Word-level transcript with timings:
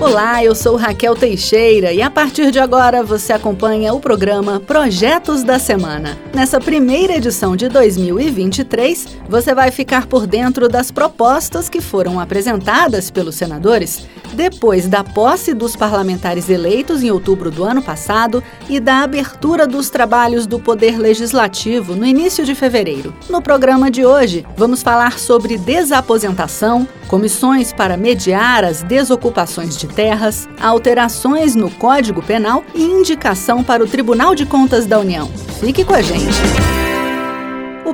Olá, 0.00 0.42
eu 0.42 0.54
sou 0.54 0.76
Raquel 0.76 1.14
Teixeira 1.14 1.92
e 1.92 2.00
a 2.00 2.10
partir 2.10 2.50
de 2.50 2.58
agora 2.58 3.02
você 3.02 3.34
acompanha 3.34 3.92
o 3.92 4.00
programa 4.00 4.58
Projetos 4.58 5.42
da 5.42 5.58
Semana. 5.58 6.16
Nessa 6.32 6.58
primeira 6.58 7.16
edição 7.16 7.54
de 7.54 7.68
2023, 7.68 9.18
você 9.28 9.54
vai 9.54 9.70
ficar 9.70 10.06
por 10.06 10.26
dentro 10.26 10.70
das 10.70 10.90
propostas 10.90 11.68
que 11.68 11.82
foram 11.82 12.18
apresentadas 12.18 13.10
pelos 13.10 13.34
senadores 13.34 14.08
depois 14.32 14.88
da 14.88 15.04
posse 15.04 15.52
dos 15.52 15.76
parlamentares 15.76 16.48
eleitos 16.48 17.02
em 17.02 17.10
outubro 17.10 17.50
do 17.50 17.62
ano 17.62 17.82
passado 17.82 18.42
e 18.70 18.80
da 18.80 19.02
abertura 19.02 19.66
dos 19.66 19.90
trabalhos 19.90 20.46
do 20.46 20.58
Poder 20.58 20.98
Legislativo 20.98 21.94
no 21.94 22.06
início 22.06 22.42
de 22.46 22.54
fevereiro. 22.54 23.14
No 23.28 23.42
programa 23.42 23.90
de 23.90 24.06
hoje, 24.06 24.46
vamos 24.56 24.82
falar 24.82 25.18
sobre 25.18 25.58
desaposentação, 25.58 26.88
comissões 27.10 27.72
para 27.72 27.96
mediar 27.96 28.62
as 28.62 28.84
desocupações 28.84 29.76
de 29.76 29.88
terras, 29.88 30.48
alterações 30.60 31.56
no 31.56 31.68
Código 31.68 32.22
Penal 32.22 32.64
e 32.72 32.84
indicação 32.84 33.64
para 33.64 33.82
o 33.82 33.88
Tribunal 33.88 34.32
de 34.36 34.46
Contas 34.46 34.86
da 34.86 35.00
União. 35.00 35.28
Fique 35.58 35.84
com 35.84 35.94
a 35.94 36.02
gente! 36.02 36.79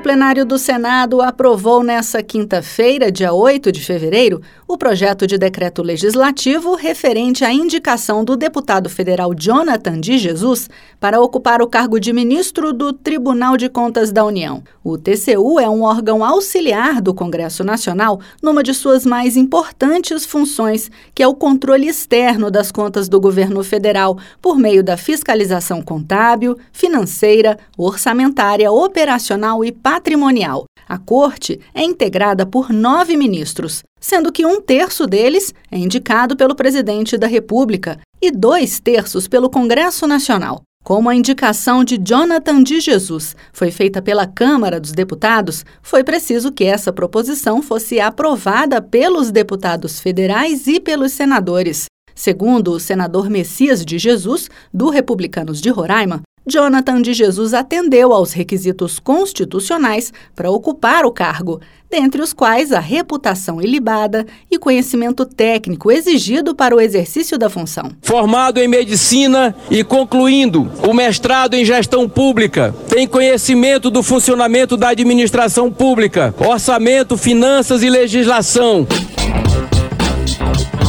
Plenário 0.07 0.47
do 0.47 0.57
Senado 0.57 1.21
aprovou 1.21 1.83
nesta 1.83 2.23
quinta-feira, 2.23 3.11
dia 3.11 3.33
8 3.33 3.73
de 3.73 3.81
fevereiro, 3.81 4.41
o 4.69 4.79
projeto 4.79 5.27
de 5.27 5.37
decreto 5.37 5.83
legislativo 5.83 6.77
referente 6.77 7.45
à 7.45 7.53
indicação 7.53 8.25
do 8.25 8.37
deputado 8.37 8.89
federal 8.89 9.35
Jonathan 9.35 10.01
de 10.01 10.17
Jesus 10.17 10.71
para 11.01 11.21
ocupar 11.21 11.61
o 11.61 11.67
cargo 11.67 11.99
de 11.99 12.13
ministro 12.13 12.73
do 12.73 12.93
Tribunal 12.93 13.57
de 13.57 13.69
Contas 13.69 14.13
da 14.13 14.25
União. 14.25 14.63
O 14.85 14.97
TCU 14.97 15.59
é 15.59 15.69
um 15.69 15.83
órgão 15.83 16.25
auxiliar 16.25 17.03
do 17.03 17.13
Congresso 17.13 17.65
Nacional 17.65 18.21
numa 18.41 18.63
de 18.63 18.73
suas 18.75 19.05
mais 19.05 19.37
importantes 19.37 20.25
funções, 20.25 20.89
que 21.17 21.23
é 21.25 21.27
o 21.27 21.35
controle 21.35 21.89
externo 21.89 22.49
das 22.49 22.71
contas 22.71 23.09
do 23.09 23.21
governo 23.21 23.65
federal 23.65 24.17
por 24.41 24.57
meio 24.57 24.85
da 24.85 24.97
fiscalização 24.97 25.83
contábil, 25.83 26.57
financeira, 26.71 27.59
orçamentária, 27.77 28.71
operacional 28.71 29.65
e 29.65 29.73
patrimonial. 29.97 30.67
A 30.87 30.99
corte 30.99 31.59
é 31.75 31.83
integrada 31.83 32.45
por 32.45 32.71
nove 32.71 33.17
ministros, 33.17 33.83
sendo 33.99 34.31
que 34.31 34.45
um 34.45 34.61
terço 34.61 35.07
deles 35.07 35.55
é 35.71 35.79
indicado 35.79 36.37
pelo 36.37 36.55
presidente 36.55 37.17
da 37.17 37.27
República 37.27 37.99
e 38.21 38.31
dois 38.31 38.79
terços 38.79 39.27
pelo 39.27 39.49
Congresso 39.49 40.07
Nacional. 40.07 40.61
Como 40.85 41.09
a 41.09 41.15
indicação 41.15 41.83
de 41.83 41.97
Jonathan 41.97 42.63
de 42.63 42.79
Jesus 42.79 43.35
foi 43.53 43.71
feita 43.71 44.03
pela 44.03 44.27
Câmara 44.27 44.79
dos 44.79 44.93
Deputados, 44.93 45.65
foi 45.83 46.05
preciso 46.05 46.53
que 46.53 46.65
essa 46.65 46.93
proposição 46.93 47.63
fosse 47.63 47.99
aprovada 47.99 48.81
pelos 48.81 49.33
deputados 49.33 49.99
federais 49.99 50.67
e 50.67 50.79
pelos 50.79 51.13
senadores. 51.13 51.87
Segundo 52.15 52.71
o 52.73 52.79
senador 52.79 53.29
Messias 53.31 53.85
de 53.85 53.99
Jesus, 53.99 54.49
do 54.73 54.91
Republicanos 54.91 55.61
de 55.61 55.71
Roraima, 55.71 56.23
Jonathan 56.47 57.03
de 57.03 57.13
Jesus 57.13 57.53
atendeu 57.53 58.13
aos 58.13 58.33
requisitos 58.33 59.01
constitucionais 59.01 60.13
para 60.35 60.51
ocupar 60.51 61.05
o 61.05 61.11
cargo, 61.11 61.61
dentre 61.91 62.23
os 62.23 62.33
quais 62.33 62.73
a 62.73 62.79
reputação 62.79 63.61
ilibada 63.61 64.25
e 64.51 64.59
conhecimento 64.59 65.27
técnico 65.27 65.91
exigido 65.91 66.55
para 66.55 66.75
o 66.75 66.81
exercício 66.81 67.37
da 67.37 67.51
função. 67.51 67.91
Formado 68.01 68.59
em 68.59 68.69
medicina 68.69 69.57
e 69.71 69.83
concluindo 69.83 70.71
o 70.87 70.95
mestrado 70.95 71.55
em 71.55 71.65
gestão 71.65 72.09
pública, 72.09 72.75
tem 72.89 73.09
conhecimento 73.09 73.91
do 73.91 74.03
funcionamento 74.03 74.77
da 74.77 74.91
administração 74.91 75.71
pública, 75.71 76.35
orçamento, 76.39 77.17
finanças 77.17 77.83
e 77.83 77.91
legislação 77.91 78.87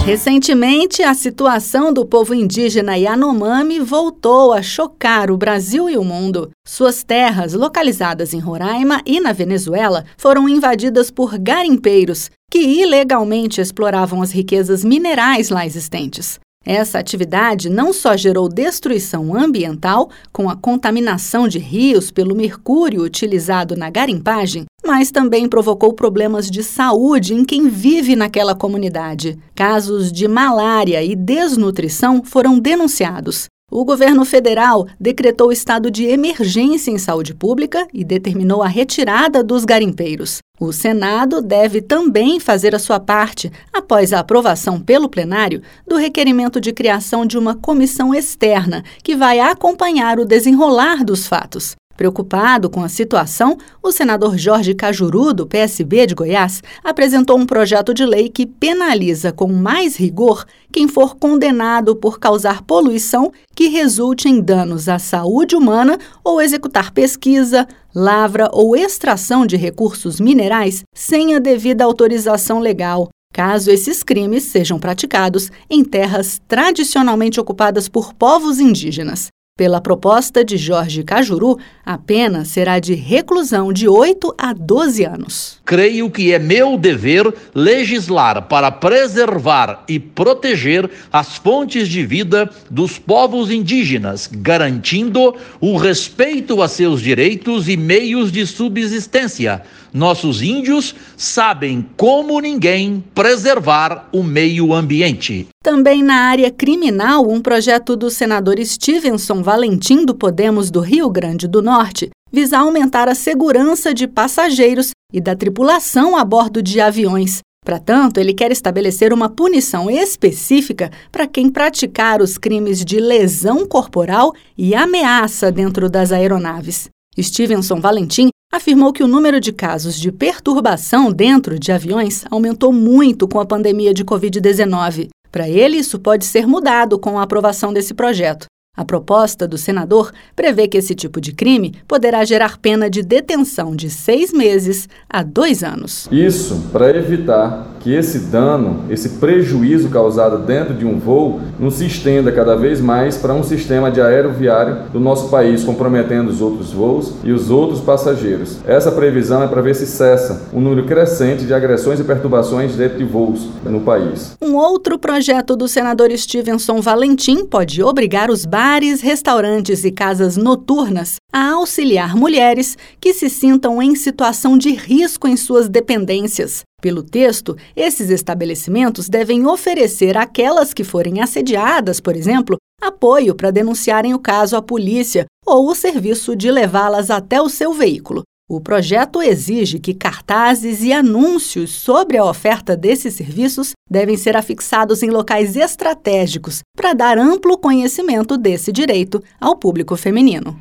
Recentemente, 0.07 1.03
a 1.03 1.13
situação 1.13 1.91
do 1.91 2.05
povo 2.05 2.33
indígena 2.33 2.95
Yanomami 2.95 3.81
voltou 3.81 4.53
a 4.53 4.61
chocar 4.61 5.29
o 5.29 5.35
Brasil 5.35 5.89
e 5.89 5.97
o 5.97 6.03
mundo. 6.05 6.49
Suas 6.65 7.03
terras, 7.03 7.53
localizadas 7.53 8.33
em 8.33 8.39
Roraima 8.39 9.01
e 9.05 9.19
na 9.19 9.33
Venezuela, 9.33 10.05
foram 10.17 10.47
invadidas 10.47 11.11
por 11.11 11.37
garimpeiros 11.37 12.31
que 12.49 12.57
ilegalmente 12.57 13.59
exploravam 13.59 14.21
as 14.21 14.31
riquezas 14.31 14.81
minerais 14.81 15.49
lá 15.49 15.65
existentes. 15.65 16.39
Essa 16.65 16.99
atividade 16.99 17.69
não 17.69 17.91
só 17.91 18.15
gerou 18.15 18.47
destruição 18.47 19.35
ambiental, 19.35 20.09
com 20.31 20.49
a 20.49 20.55
contaminação 20.55 21.49
de 21.49 21.59
rios 21.59 22.11
pelo 22.11 22.33
mercúrio 22.33 23.03
utilizado 23.03 23.75
na 23.75 23.89
garimpagem, 23.89 24.65
mas 24.87 25.11
também 25.11 25.49
provocou 25.49 25.91
problemas 25.91 26.49
de 26.49 26.63
saúde 26.63 27.33
em 27.33 27.43
quem 27.43 27.67
vive 27.67 28.15
naquela 28.15 28.55
comunidade. 28.55 29.37
Casos 29.53 30.13
de 30.13 30.29
malária 30.29 31.03
e 31.03 31.13
desnutrição 31.13 32.23
foram 32.23 32.57
denunciados. 32.57 33.47
O 33.69 33.83
governo 33.83 34.23
federal 34.23 34.87
decretou 34.97 35.51
estado 35.51 35.91
de 35.91 36.05
emergência 36.05 36.89
em 36.89 36.97
saúde 36.97 37.33
pública 37.33 37.85
e 37.93 38.05
determinou 38.05 38.63
a 38.63 38.67
retirada 38.67 39.43
dos 39.43 39.65
garimpeiros. 39.65 40.37
O 40.57 40.71
Senado 40.71 41.41
deve 41.41 41.81
também 41.81 42.39
fazer 42.39 42.73
a 42.73 42.79
sua 42.79 42.97
parte, 42.97 43.51
após 43.73 44.13
a 44.13 44.19
aprovação 44.19 44.79
pelo 44.79 45.09
plenário, 45.09 45.61
do 45.85 45.97
requerimento 45.97 46.61
de 46.61 46.71
criação 46.71 47.25
de 47.25 47.37
uma 47.37 47.55
comissão 47.55 48.15
externa 48.15 48.85
que 49.03 49.17
vai 49.17 49.41
acompanhar 49.41 50.17
o 50.17 50.25
desenrolar 50.25 51.03
dos 51.03 51.27
fatos. 51.27 51.75
Preocupado 51.97 52.69
com 52.69 52.83
a 52.83 52.89
situação, 52.89 53.57
o 53.81 53.91
senador 53.91 54.37
Jorge 54.37 54.75
Cajuru, 54.75 55.33
do 55.33 55.47
PSB 55.47 56.05
de 56.05 56.13
Goiás, 56.13 56.61
apresentou 56.83 57.37
um 57.37 57.45
projeto 57.45 57.91
de 57.91 58.05
lei 58.05 58.29
que 58.29 58.45
penaliza 58.45 59.31
com 59.31 59.51
mais 59.51 59.97
rigor 59.97 60.45
quem 60.71 60.87
for 60.87 61.15
condenado 61.15 61.95
por 61.95 62.19
causar 62.19 62.61
poluição 62.61 63.31
que 63.55 63.67
resulte 63.67 64.29
em 64.29 64.39
danos 64.39 64.87
à 64.87 64.99
saúde 64.99 65.55
humana 65.55 65.97
ou 66.23 66.39
executar 66.39 66.91
pesquisa, 66.91 67.67
lavra 67.95 68.47
ou 68.53 68.75
extração 68.75 69.47
de 69.47 69.57
recursos 69.57 70.19
minerais 70.19 70.83
sem 70.93 71.35
a 71.35 71.39
devida 71.39 71.83
autorização 71.83 72.59
legal 72.59 73.09
caso 73.33 73.69
esses 73.69 74.01
crimes 74.01 74.45
sejam 74.45 74.79
praticados 74.79 75.51
em 75.69 75.83
terras 75.83 76.41
tradicionalmente 76.47 77.39
ocupadas 77.39 77.87
por 77.87 78.11
povos 78.11 78.59
indígenas. 78.59 79.27
Pela 79.57 79.81
proposta 79.81 80.45
de 80.45 80.55
Jorge 80.55 81.03
Cajuru, 81.03 81.57
a 81.83 81.97
pena 81.97 82.45
será 82.45 82.77
de 82.77 82.93
reclusão 82.93 83.73
de 83.73 83.87
8 83.87 84.35
a 84.37 84.53
12 84.53 85.03
anos. 85.03 85.57
Creio 85.65 86.11
que 86.11 86.31
é 86.31 86.37
meu 86.37 86.77
dever 86.77 87.33
legislar 87.55 88.43
para 88.43 88.69
preservar 88.69 89.83
e 89.89 89.97
proteger 89.97 90.87
as 91.11 91.37
fontes 91.37 91.89
de 91.89 92.05
vida 92.05 92.47
dos 92.69 92.99
povos 92.99 93.49
indígenas, 93.49 94.29
garantindo 94.31 95.35
o 95.59 95.75
respeito 95.75 96.61
a 96.61 96.67
seus 96.67 97.01
direitos 97.01 97.67
e 97.67 97.75
meios 97.75 98.31
de 98.31 98.45
subsistência. 98.45 99.63
Nossos 99.91 100.43
índios 100.43 100.93
sabem 101.15 101.83
como 101.97 102.39
ninguém 102.39 103.03
preservar 103.15 104.07
o 104.11 104.21
meio 104.21 104.71
ambiente. 104.71 105.47
Também 105.67 106.01
na 106.01 106.15
área 106.29 106.49
criminal, 106.49 107.29
um 107.29 107.41
projeto 107.41 107.97
do 107.97 108.09
senador 108.09 108.55
Stevenson 108.63 109.43
Valentim 109.43 110.05
do 110.05 110.15
Podemos 110.15 110.71
do 110.71 110.79
Rio 110.79 111.09
Grande 111.09 111.45
do 111.45 111.61
Norte 111.61 112.09
visa 112.31 112.59
aumentar 112.59 113.09
a 113.09 113.13
segurança 113.13 113.93
de 113.93 114.07
passageiros 114.07 114.91
e 115.11 115.19
da 115.19 115.35
tripulação 115.35 116.15
a 116.15 116.23
bordo 116.23 116.63
de 116.63 116.79
aviões. 116.79 117.39
Para 117.65 117.79
tanto, 117.79 118.17
ele 118.17 118.33
quer 118.33 118.49
estabelecer 118.49 119.11
uma 119.11 119.27
punição 119.27 119.91
específica 119.91 120.89
para 121.11 121.27
quem 121.27 121.49
praticar 121.49 122.21
os 122.21 122.37
crimes 122.37 122.85
de 122.85 123.01
lesão 123.01 123.67
corporal 123.67 124.33
e 124.57 124.73
ameaça 124.73 125.51
dentro 125.51 125.89
das 125.89 126.13
aeronaves. 126.13 126.87
Stevenson 127.19 127.81
Valentim 127.81 128.29
afirmou 128.53 128.93
que 128.93 129.03
o 129.03 129.07
número 129.07 129.41
de 129.41 129.51
casos 129.51 129.99
de 129.99 130.13
perturbação 130.13 131.11
dentro 131.11 131.59
de 131.59 131.73
aviões 131.73 132.23
aumentou 132.31 132.71
muito 132.71 133.27
com 133.27 133.41
a 133.41 133.45
pandemia 133.45 133.93
de 133.93 134.05
Covid-19. 134.05 135.09
Para 135.31 135.47
ele, 135.47 135.77
isso 135.77 135.99
pode 135.99 136.25
ser 136.25 136.47
mudado 136.47 136.97
com 136.99 137.19
a 137.19 137.23
aprovação 137.23 137.73
desse 137.73 137.93
projeto. 137.93 138.47
A 138.77 138.85
proposta 138.85 139.47
do 139.47 139.57
senador 139.57 140.11
prevê 140.35 140.67
que 140.67 140.77
esse 140.77 140.93
tipo 140.93 141.19
de 141.19 141.33
crime 141.33 141.73
poderá 141.87 142.23
gerar 142.23 142.59
pena 142.59 142.87
de 142.87 143.01
detenção 143.01 143.75
de 143.75 143.89
seis 143.89 144.31
meses 144.31 144.87
a 145.09 145.23
dois 145.23 145.63
anos. 145.63 146.07
Isso 146.11 146.69
para 146.71 146.95
evitar 146.95 147.75
que 147.79 147.93
esse 147.93 148.19
dano, 148.19 148.83
esse 148.89 149.09
prejuízo 149.09 149.89
causado 149.89 150.39
dentro 150.39 150.73
de 150.73 150.85
um 150.85 150.99
voo, 150.99 151.39
não 151.57 151.71
se 151.71 151.85
estenda 151.85 152.31
cada 152.31 152.55
vez 152.55 152.81
mais 152.81 153.17
para 153.17 153.33
um 153.33 153.43
sistema 153.43 153.89
de 153.89 154.01
aeroviário 154.01 154.89
do 154.91 154.99
nosso 154.99 155.29
país, 155.29 155.63
comprometendo 155.63 156.29
os 156.29 156.41
outros 156.41 156.73
voos 156.73 157.13
e 157.23 157.31
os 157.31 157.49
outros 157.49 157.79
passageiros. 157.79 158.57
Essa 158.67 158.91
previsão 158.91 159.41
é 159.41 159.47
para 159.47 159.61
ver 159.61 159.73
se 159.73 159.87
cessa 159.87 160.47
o 160.51 160.57
um 160.57 160.61
número 160.61 160.85
crescente 160.85 161.45
de 161.45 161.53
agressões 161.53 161.99
e 161.99 162.03
perturbações 162.03 162.75
dentro 162.75 162.97
de 162.97 163.05
voos 163.05 163.47
no 163.63 163.79
país. 163.81 164.35
Um 164.41 164.55
outro 164.55 164.99
projeto 164.99 165.55
do 165.55 165.67
senador 165.67 166.11
Stevenson 166.11 166.81
Valentim 166.81 167.45
pode 167.45 167.81
obrigar 167.81 168.29
os 168.29 168.45
bares, 168.45 168.66
restaurantes 169.01 169.85
e 169.85 169.91
casas 169.91 170.35
noturnas 170.35 171.15
a 171.31 171.51
auxiliar 171.51 172.17
mulheres 172.17 172.77
que 172.99 173.13
se 173.13 173.29
sintam 173.29 173.81
em 173.81 173.95
situação 173.95 174.57
de 174.57 174.71
risco 174.71 175.25
em 175.25 175.37
suas 175.37 175.69
dependências. 175.69 176.63
Pelo 176.81 177.01
texto, 177.01 177.55
esses 177.77 178.09
estabelecimentos 178.09 179.07
devem 179.07 179.47
oferecer 179.47 180.17
àquelas 180.17 180.73
que 180.73 180.83
forem 180.83 181.21
assediadas, 181.21 182.01
por 182.01 182.13
exemplo, 182.13 182.57
apoio 182.81 183.33
para 183.33 183.51
denunciarem 183.51 184.13
o 184.13 184.19
caso 184.19 184.57
à 184.57 184.61
polícia 184.61 185.25
ou 185.45 185.69
o 185.69 185.75
serviço 185.75 186.35
de 186.35 186.51
levá-las 186.51 187.09
até 187.09 187.41
o 187.41 187.47
seu 187.47 187.71
veículo. 187.71 188.23
O 188.49 188.61
projeto 188.61 189.21
exige 189.21 189.77
que 189.77 189.93
cartazes 189.93 190.81
e 190.81 190.93
anúncios 190.93 191.71
sobre 191.71 192.17
a 192.17 192.23
oferta 192.23 192.77
desses 192.77 193.13
serviços 193.15 193.73
devem 193.91 194.15
ser 194.15 194.37
afixados 194.37 195.03
em 195.03 195.09
locais 195.09 195.57
estratégicos 195.57 196.61
para 196.73 196.93
dar 196.93 197.17
amplo 197.17 197.57
conhecimento 197.57 198.37
desse 198.37 198.71
direito 198.71 199.21
ao 199.37 199.57
público 199.57 199.97
feminino. 199.97 200.57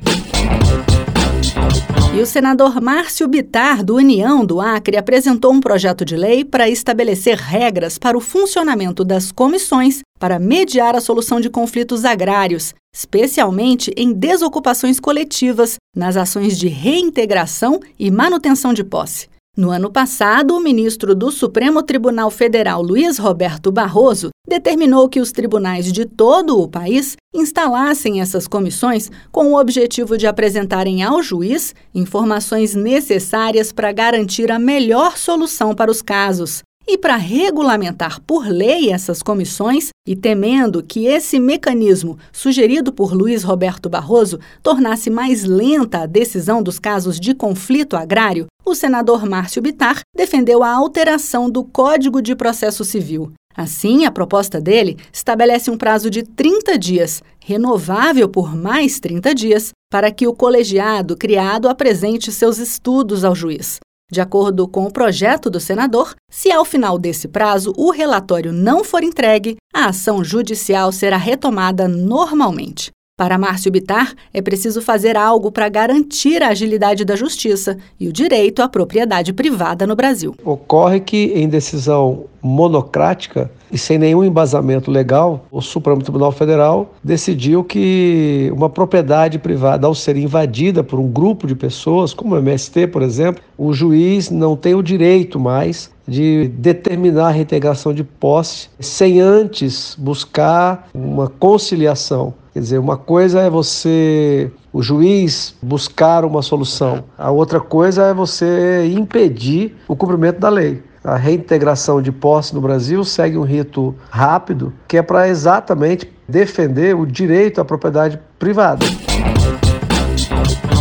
E 2.17 2.19
o 2.19 2.25
senador 2.25 2.81
Márcio 2.81 3.27
Bitar, 3.27 3.83
do 3.83 3.97
União 3.97 4.43
do 4.43 4.59
Acre, 4.59 4.97
apresentou 4.97 5.53
um 5.53 5.59
projeto 5.59 6.03
de 6.03 6.15
lei 6.15 6.43
para 6.43 6.67
estabelecer 6.67 7.37
regras 7.37 7.99
para 7.99 8.17
o 8.17 8.19
funcionamento 8.19 9.05
das 9.05 9.31
comissões 9.31 10.01
para 10.19 10.39
mediar 10.39 10.95
a 10.95 10.99
solução 10.99 11.39
de 11.39 11.47
conflitos 11.47 12.05
agrários, 12.05 12.73
especialmente 12.91 13.93
em 13.95 14.11
desocupações 14.13 14.99
coletivas, 14.99 15.75
nas 15.95 16.17
ações 16.17 16.57
de 16.57 16.67
reintegração 16.67 17.79
e 17.99 18.09
manutenção 18.09 18.73
de 18.73 18.83
posse. 18.83 19.29
No 19.57 19.71
ano 19.71 19.89
passado, 19.89 20.55
o 20.55 20.59
ministro 20.59 21.15
do 21.15 21.31
Supremo 21.31 21.81
Tribunal 21.81 22.29
Federal, 22.29 22.79
Luiz 22.79 23.17
Roberto 23.17 23.71
Barroso, 23.71 24.29
determinou 24.47 25.09
que 25.09 25.19
os 25.19 25.31
tribunais 25.31 25.91
de 25.91 26.05
todo 26.05 26.61
o 26.61 26.67
país 26.67 27.17
instalassem 27.33 28.21
essas 28.21 28.47
comissões 28.47 29.09
com 29.31 29.47
o 29.47 29.59
objetivo 29.59 30.15
de 30.15 30.27
apresentarem 30.27 31.01
ao 31.01 31.23
juiz 31.23 31.73
informações 31.91 32.75
necessárias 32.75 33.71
para 33.71 33.91
garantir 33.91 34.51
a 34.51 34.59
melhor 34.59 35.17
solução 35.17 35.73
para 35.73 35.89
os 35.89 36.03
casos. 36.03 36.61
E 36.89 36.97
para 36.97 37.17
regulamentar 37.17 38.21
por 38.21 38.47
lei 38.47 38.91
essas 38.91 39.21
comissões, 39.21 39.89
e 40.07 40.15
temendo 40.15 40.81
que 40.81 41.05
esse 41.05 41.37
mecanismo 41.37 42.17
sugerido 42.31 42.93
por 42.93 43.13
Luiz 43.13 43.43
Roberto 43.43 43.89
Barroso 43.89 44.39
tornasse 44.63 45.09
mais 45.09 45.43
lenta 45.43 45.99
a 45.99 46.05
decisão 46.05 46.63
dos 46.63 46.79
casos 46.79 47.19
de 47.19 47.35
conflito 47.35 47.97
agrário, 47.97 48.45
o 48.65 48.73
senador 48.73 49.25
Márcio 49.25 49.61
Bitar 49.61 49.99
defendeu 50.15 50.63
a 50.63 50.71
alteração 50.71 51.49
do 51.49 51.61
Código 51.65 52.21
de 52.21 52.33
Processo 52.35 52.85
Civil. 52.85 53.33
Assim, 53.53 54.05
a 54.05 54.11
proposta 54.11 54.61
dele 54.61 54.97
estabelece 55.11 55.69
um 55.69 55.77
prazo 55.77 56.09
de 56.09 56.23
30 56.23 56.77
dias, 56.77 57.21
renovável 57.43 58.29
por 58.29 58.55
mais 58.55 58.99
30 58.99 59.35
dias, 59.35 59.71
para 59.91 60.09
que 60.09 60.27
o 60.27 60.33
colegiado 60.33 61.17
criado 61.17 61.67
apresente 61.67 62.31
seus 62.31 62.59
estudos 62.59 63.25
ao 63.25 63.35
juiz. 63.35 63.79
De 64.09 64.21
acordo 64.21 64.69
com 64.69 64.85
o 64.85 64.91
projeto 64.91 65.49
do 65.49 65.59
senador, 65.59 66.15
se 66.31 66.49
ao 66.49 66.63
final 66.63 66.97
desse 66.97 67.27
prazo 67.27 67.73
o 67.75 67.91
relatório 67.91 68.53
não 68.53 68.81
for 68.81 69.03
entregue, 69.03 69.57
a 69.73 69.87
ação 69.87 70.23
judicial 70.23 70.93
será 70.93 71.17
retomada 71.17 71.89
normalmente. 71.89 72.89
Para 73.17 73.37
Márcio 73.37 73.69
Bitar, 73.69 74.13
é 74.33 74.41
preciso 74.41 74.81
fazer 74.81 75.17
algo 75.17 75.51
para 75.51 75.67
garantir 75.67 76.41
a 76.41 76.49
agilidade 76.49 77.03
da 77.03 77.17
justiça 77.17 77.77
e 77.99 78.07
o 78.07 78.13
direito 78.13 78.61
à 78.61 78.69
propriedade 78.69 79.33
privada 79.33 79.85
no 79.85 79.95
Brasil. 79.95 80.35
Ocorre 80.45 81.01
que, 81.01 81.33
em 81.35 81.49
decisão 81.49 82.25
monocrática 82.41 83.51
e 83.71 83.77
sem 83.77 83.97
nenhum 83.97 84.23
embasamento 84.23 84.89
legal, 84.89 85.45
o 85.51 85.61
Supremo 85.61 86.01
Tribunal 86.01 86.31
Federal 86.31 86.93
decidiu 87.03 87.63
que 87.63 88.51
uma 88.55 88.69
propriedade 88.69 89.39
privada, 89.39 89.87
ao 89.87 89.95
ser 89.95 90.17
invadida 90.17 90.83
por 90.83 90.99
um 90.99 91.07
grupo 91.07 91.47
de 91.47 91.55
pessoas, 91.55 92.13
como 92.13 92.35
o 92.35 92.37
MST, 92.37 92.87
por 92.87 93.01
exemplo, 93.01 93.41
o 93.57 93.73
juiz 93.73 94.29
não 94.29 94.55
tem 94.55 94.73
o 94.75 94.81
direito 94.81 95.39
mais 95.39 95.91
de 96.07 96.47
determinar 96.47 97.27
a 97.27 97.31
reintegração 97.31 97.93
de 97.93 98.03
posse 98.03 98.69
sem 98.79 99.19
antes 99.19 99.95
buscar 99.97 100.87
uma 100.93 101.27
conciliação. 101.27 102.33
Quer 102.53 102.61
dizer, 102.61 102.77
uma 102.79 102.97
coisa 102.97 103.41
é 103.41 103.49
você, 103.49 104.49
o 104.71 104.81
juiz, 104.81 105.53
buscar 105.61 106.25
uma 106.25 106.41
solução, 106.41 107.03
a 107.17 107.29
outra 107.29 107.59
coisa 107.59 108.05
é 108.05 108.13
você 108.13 108.91
impedir 108.97 109.75
o 109.87 109.95
cumprimento 109.95 110.39
da 110.39 110.49
lei. 110.49 110.81
A 111.07 111.15
reintegração 111.15 112.01
de 112.01 112.11
posse 112.11 112.53
no 112.53 112.59
Brasil 112.59 113.01
segue 113.05 113.37
um 113.37 113.43
rito 113.43 113.95
rápido, 114.09 114.73
que 114.85 114.97
é 114.97 115.01
para 115.01 115.29
exatamente 115.29 116.11
defender 116.27 116.97
o 116.97 117.05
direito 117.05 117.61
à 117.61 117.63
propriedade 117.63 118.19
privada. 118.37 118.85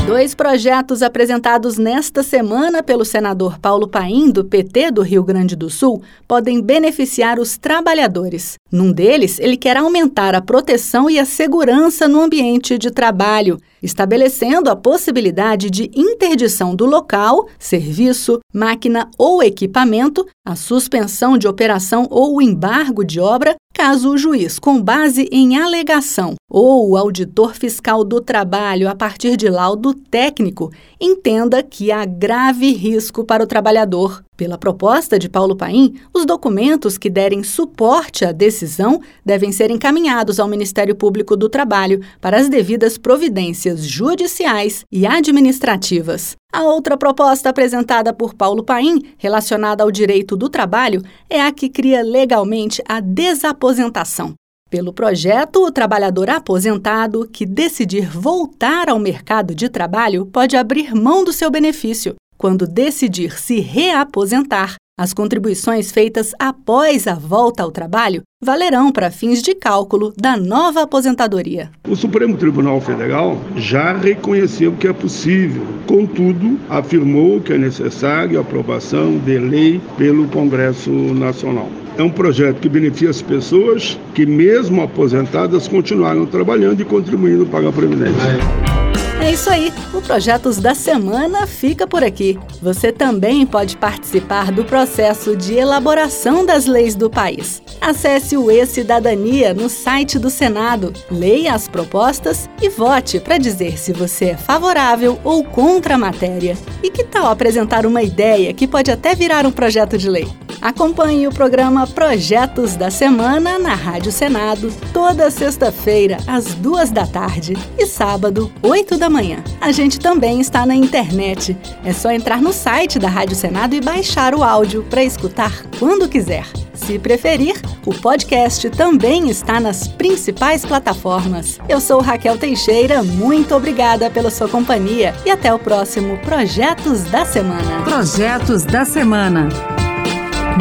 Dois 0.06 0.36
projetos 0.36 1.02
apresentados 1.02 1.76
nesta 1.76 2.22
semana 2.22 2.80
pelo 2.80 3.04
senador 3.04 3.58
Paulo 3.58 3.88
Paim, 3.88 4.30
do 4.30 4.44
PT 4.44 4.92
do 4.92 5.02
Rio 5.02 5.24
Grande 5.24 5.56
do 5.56 5.68
Sul, 5.68 6.00
podem 6.28 6.62
beneficiar 6.62 7.40
os 7.40 7.58
trabalhadores. 7.58 8.54
Num 8.70 8.92
deles, 8.92 9.40
ele 9.40 9.56
quer 9.56 9.76
aumentar 9.76 10.32
a 10.36 10.40
proteção 10.40 11.10
e 11.10 11.18
a 11.18 11.24
segurança 11.24 12.06
no 12.06 12.20
ambiente 12.20 12.78
de 12.78 12.92
trabalho, 12.92 13.58
estabelecendo 13.82 14.70
a 14.70 14.76
possibilidade 14.76 15.68
de 15.70 15.90
interdição 15.92 16.76
do 16.76 16.86
local, 16.86 17.48
serviço, 17.58 18.38
máquina 18.54 19.10
ou 19.18 19.42
equipamento, 19.42 20.24
a 20.46 20.54
suspensão 20.54 21.36
de 21.36 21.48
operação 21.48 22.06
ou 22.08 22.36
o 22.36 22.42
embargo 22.42 23.04
de 23.04 23.18
obra 23.18 23.56
caso 23.76 24.10
o 24.10 24.16
juiz, 24.16 24.58
com 24.58 24.82
base 24.82 25.28
em 25.30 25.58
alegação, 25.58 26.34
ou 26.50 26.88
o 26.88 26.96
auditor 26.96 27.54
fiscal 27.54 28.02
do 28.02 28.22
trabalho, 28.22 28.88
a 28.88 28.94
partir 28.94 29.36
de 29.36 29.50
laudo 29.50 29.92
técnico, 29.92 30.72
entenda 30.98 31.62
que 31.62 31.92
há 31.92 32.06
grave 32.06 32.72
risco 32.72 33.22
para 33.22 33.44
o 33.44 33.46
trabalhador. 33.46 34.24
Pela 34.36 34.58
proposta 34.58 35.18
de 35.18 35.30
Paulo 35.30 35.56
Paim, 35.56 35.94
os 36.12 36.26
documentos 36.26 36.98
que 36.98 37.08
derem 37.08 37.42
suporte 37.42 38.22
à 38.22 38.32
decisão 38.32 39.00
devem 39.24 39.50
ser 39.50 39.70
encaminhados 39.70 40.38
ao 40.38 40.46
Ministério 40.46 40.94
Público 40.94 41.34
do 41.34 41.48
Trabalho 41.48 42.02
para 42.20 42.36
as 42.36 42.48
devidas 42.48 42.98
providências 42.98 43.86
judiciais 43.86 44.84
e 44.92 45.06
administrativas. 45.06 46.36
A 46.52 46.64
outra 46.64 46.98
proposta 46.98 47.48
apresentada 47.48 48.12
por 48.12 48.34
Paulo 48.34 48.62
Paim, 48.62 49.02
relacionada 49.16 49.82
ao 49.82 49.90
direito 49.90 50.36
do 50.36 50.50
trabalho, 50.50 51.02
é 51.30 51.40
a 51.40 51.50
que 51.50 51.70
cria 51.70 52.02
legalmente 52.02 52.82
a 52.86 53.00
desaposentação. 53.00 54.34
Pelo 54.68 54.92
projeto, 54.92 55.64
o 55.64 55.70
trabalhador 55.70 56.28
aposentado 56.28 57.26
que 57.32 57.46
decidir 57.46 58.10
voltar 58.10 58.90
ao 58.90 58.98
mercado 58.98 59.54
de 59.54 59.68
trabalho 59.68 60.26
pode 60.26 60.56
abrir 60.56 60.94
mão 60.94 61.24
do 61.24 61.32
seu 61.32 61.50
benefício. 61.50 62.16
Quando 62.38 62.66
decidir 62.66 63.38
se 63.38 63.60
reaposentar, 63.60 64.74
as 64.98 65.12
contribuições 65.12 65.90
feitas 65.90 66.32
após 66.38 67.06
a 67.06 67.14
volta 67.14 67.62
ao 67.62 67.70
trabalho 67.70 68.22
valerão 68.42 68.92
para 68.92 69.10
fins 69.10 69.42
de 69.42 69.54
cálculo 69.54 70.12
da 70.16 70.36
nova 70.36 70.82
aposentadoria. 70.82 71.70
O 71.88 71.96
Supremo 71.96 72.36
Tribunal 72.36 72.80
Federal 72.80 73.38
já 73.56 73.94
reconheceu 73.94 74.72
que 74.72 74.88
é 74.88 74.92
possível, 74.92 75.66
contudo, 75.86 76.58
afirmou 76.68 77.40
que 77.40 77.52
é 77.52 77.58
necessária 77.58 78.38
a 78.38 78.42
aprovação 78.42 79.18
de 79.18 79.38
lei 79.38 79.80
pelo 79.96 80.28
Congresso 80.28 80.90
Nacional. 80.90 81.68
É 81.98 82.02
um 82.02 82.10
projeto 82.10 82.60
que 82.60 82.68
beneficia 82.68 83.08
as 83.08 83.22
pessoas 83.22 83.98
que, 84.14 84.26
mesmo 84.26 84.82
aposentadas, 84.82 85.66
continuaram 85.66 86.26
trabalhando 86.26 86.80
e 86.80 86.84
contribuindo 86.84 87.46
para 87.46 87.68
a 87.68 87.72
Previdência. 87.72 88.75
É 89.18 89.32
isso 89.32 89.50
aí, 89.50 89.72
o 89.94 90.00
Projetos 90.02 90.58
da 90.58 90.74
Semana 90.74 91.46
fica 91.46 91.86
por 91.86 92.04
aqui. 92.04 92.38
Você 92.60 92.92
também 92.92 93.46
pode 93.46 93.76
participar 93.76 94.52
do 94.52 94.64
processo 94.64 95.34
de 95.34 95.54
elaboração 95.54 96.44
das 96.44 96.66
leis 96.66 96.94
do 96.94 97.08
país. 97.08 97.62
Acesse 97.80 98.36
o 98.36 98.50
E-Cidadania 98.50 99.54
no 99.54 99.68
site 99.68 100.18
do 100.18 100.30
Senado, 100.30 100.92
leia 101.10 101.54
as 101.54 101.66
propostas 101.66 102.48
e 102.60 102.68
vote 102.68 103.18
para 103.18 103.38
dizer 103.38 103.78
se 103.78 103.92
você 103.92 104.26
é 104.26 104.36
favorável 104.36 105.18
ou 105.24 105.42
contra 105.42 105.94
a 105.94 105.98
matéria. 105.98 106.56
E 106.82 106.90
que 106.90 107.02
tal 107.02 107.26
apresentar 107.26 107.86
uma 107.86 108.02
ideia 108.02 108.52
que 108.52 108.66
pode 108.66 108.90
até 108.90 109.14
virar 109.14 109.46
um 109.46 109.52
projeto 109.52 109.98
de 109.98 110.08
lei? 110.08 110.28
Acompanhe 110.60 111.28
o 111.28 111.32
programa 111.32 111.86
Projetos 111.86 112.76
da 112.76 112.90
Semana 112.90 113.58
na 113.58 113.74
Rádio 113.74 114.10
Senado, 114.10 114.72
toda 114.92 115.30
sexta-feira, 115.30 116.16
às 116.26 116.54
duas 116.54 116.90
da 116.90 117.06
tarde 117.06 117.54
e 117.78 117.86
sábado, 117.86 118.50
oito 118.62 118.96
da 119.06 119.10
manhã. 119.10 119.38
A 119.60 119.70
gente 119.70 120.00
também 120.00 120.40
está 120.40 120.66
na 120.66 120.74
internet. 120.74 121.56
É 121.84 121.92
só 121.92 122.10
entrar 122.10 122.42
no 122.42 122.52
site 122.52 122.98
da 122.98 123.08
Rádio 123.08 123.36
Senado 123.36 123.74
e 123.74 123.80
baixar 123.80 124.34
o 124.34 124.42
áudio 124.42 124.82
para 124.90 125.02
escutar 125.04 125.52
quando 125.78 126.08
quiser. 126.08 126.44
Se 126.74 126.98
preferir, 126.98 127.54
o 127.86 127.94
podcast 127.94 128.68
também 128.70 129.30
está 129.30 129.60
nas 129.60 129.86
principais 129.86 130.64
plataformas. 130.64 131.58
Eu 131.68 131.80
sou 131.80 132.00
Raquel 132.00 132.36
Teixeira, 132.36 133.02
muito 133.02 133.54
obrigada 133.54 134.10
pela 134.10 134.30
sua 134.30 134.48
companhia 134.48 135.14
e 135.24 135.30
até 135.30 135.54
o 135.54 135.58
próximo 135.58 136.18
Projetos 136.18 137.04
da 137.04 137.24
Semana. 137.24 137.82
Projetos 137.84 138.64
da 138.64 138.84
Semana. 138.84 139.48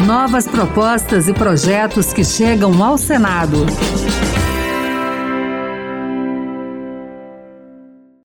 Novas 0.06 0.46
propostas 0.46 1.28
e 1.28 1.32
projetos 1.32 2.12
que 2.12 2.24
chegam 2.24 2.82
ao 2.82 2.96
Senado. 2.96 3.66